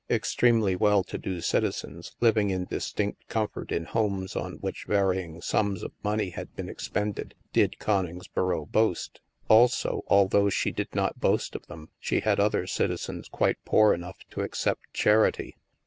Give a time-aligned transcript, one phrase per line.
[0.09, 5.43] Extremely well to do citizens, living in dis tinct comfort in homes on which varying
[5.43, 9.21] sums of money had been expended, did Coningsboro boast.
[9.47, 14.17] Also, although she did not boast of them, she had other citizens quite poor enough
[14.31, 15.55] to accept charity.